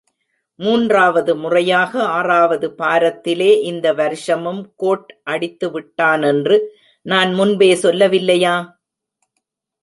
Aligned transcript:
மூன்றாவது 0.59 1.35
முறையாக 1.35 2.03
ஆறாவது 2.09 2.67
பாரத்திலே 2.77 3.61
இந்த 3.61 3.93
வருஷமும் 3.93 4.73
கோட் 4.75 5.11
அடித்துவிட்டானென்று 5.29 6.57
நான் 7.05 7.33
முன்பே 7.33 7.71
சொல்லவில்லையா? 7.75 8.55